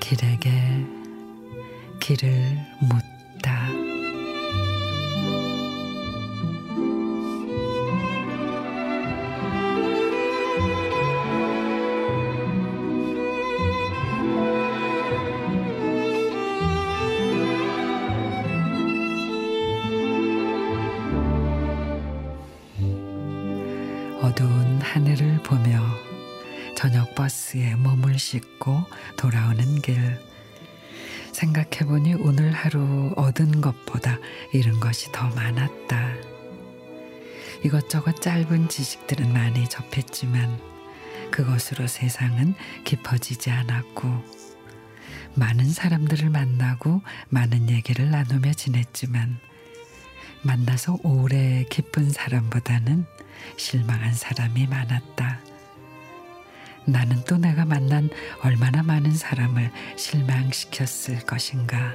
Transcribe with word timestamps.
길에게 0.00 0.50
길을 2.00 2.56
묻다. 2.80 3.87
어두운 24.28 24.78
하늘을 24.82 25.42
보며 25.42 25.82
저녁 26.76 27.14
버스에 27.14 27.74
몸을 27.76 28.18
싣고 28.18 28.84
돌아오는 29.16 29.80
길. 29.80 30.20
생각해보니 31.32 32.12
오늘 32.14 32.52
하루 32.52 33.14
얻은 33.16 33.62
것보다 33.62 34.18
잃은 34.52 34.80
것이 34.80 35.10
더 35.12 35.30
많았다. 35.30 36.12
이것저것 37.64 38.20
짧은 38.20 38.68
지식들은 38.68 39.32
많이 39.32 39.66
접했지만 39.66 40.60
그것으로 41.30 41.86
세상은 41.86 42.54
깊어지지 42.84 43.50
않았고 43.50 44.24
많은 45.36 45.70
사람들을 45.70 46.28
만나고 46.28 47.00
많은 47.30 47.70
얘기를 47.70 48.10
나누며 48.10 48.52
지냈지만 48.52 49.38
만나서 50.42 50.98
오래 51.02 51.64
깊은 51.70 52.10
사람보다는 52.10 53.06
실망한 53.56 54.14
사람이 54.14 54.66
많았다. 54.66 55.40
나는 56.86 57.22
또 57.24 57.36
내가 57.36 57.64
만난 57.64 58.08
얼마나 58.42 58.82
많은 58.82 59.14
사람을 59.14 59.70
실망시켰을 59.96 61.20
것인가. 61.26 61.94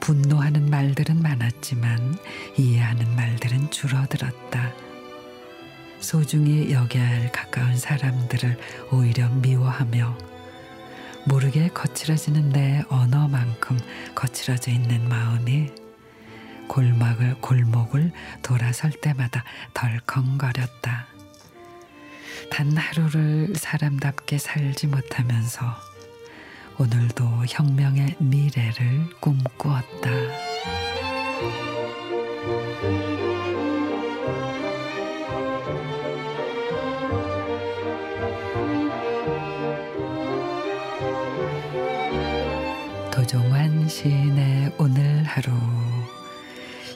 분노하는 0.00 0.70
말들은 0.70 1.22
많았지만 1.22 2.18
이해하는 2.56 3.14
말들은 3.14 3.70
줄어들었다. 3.70 4.72
소중히 6.00 6.72
여겨야 6.72 7.06
할 7.06 7.32
가까운 7.32 7.76
사람들을 7.76 8.58
오히려 8.92 9.28
미워하며 9.28 10.16
모르게 11.26 11.68
거칠어지는 11.68 12.50
내 12.50 12.82
언어만큼 12.88 13.78
거칠어져 14.14 14.70
있는 14.70 15.08
마음이 15.08 15.70
골목을 16.68 17.40
골목을 17.40 18.12
돌아설 18.42 18.92
때마다 18.92 19.44
덜컹거렸다. 19.74 21.06
단 22.50 22.76
하루를 22.76 23.54
사람답게 23.56 24.38
살지 24.38 24.86
못하면서 24.86 25.64
오늘도 26.78 27.44
혁명의 27.48 28.16
미래를 28.18 29.10
꿈꾸었다. 29.20 30.10
도종환 43.10 43.88
시인의 43.88 44.74
오늘 44.78 45.24
하루 45.24 45.50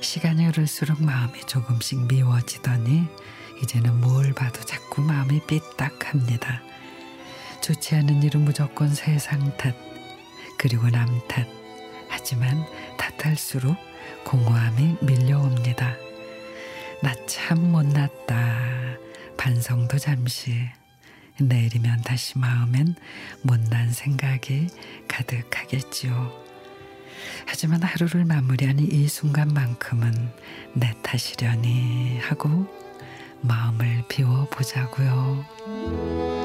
시간이 0.03 0.47
흐를수록 0.47 1.03
마음이 1.03 1.41
조금씩 1.47 2.07
미워지더니 2.07 3.07
이제는 3.63 4.01
뭘 4.01 4.33
봐도 4.33 4.61
자꾸 4.65 5.03
마음이 5.03 5.41
삐딱합니다. 5.47 6.63
좋지 7.61 7.95
않은 7.97 8.23
일은 8.23 8.45
무조건 8.45 8.89
세상 8.89 9.57
탓, 9.57 9.75
그리고 10.59 10.89
남 10.91 11.21
탓. 11.29 11.47
하지만 12.09 12.65
탓할수록 12.99 13.77
공허함이 14.25 14.97
밀려옵니다. 15.03 15.97
나 17.03 17.15
참 17.27 17.73
못났다. 17.73 18.59
반성도 19.37 19.99
잠시. 19.99 20.69
내일이면 21.41 22.03
다시 22.03 22.39
마음엔 22.39 22.95
못난 23.43 23.91
생각이 23.91 24.69
가득하겠지요. 25.09 26.52
하지만 27.47 27.83
하루를 27.83 28.25
마무리하는 28.25 28.91
이 28.91 29.09
순간만큼은 29.09 30.13
내 30.75 30.95
탓이려니 31.03 32.19
하고 32.21 32.67
마음을 33.41 34.05
비워보자고요. 34.09 36.42